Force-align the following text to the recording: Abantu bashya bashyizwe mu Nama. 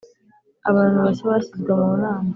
Abantu 0.69 0.97
bashya 1.05 1.25
bashyizwe 1.31 1.71
mu 1.79 1.89
Nama. 2.01 2.29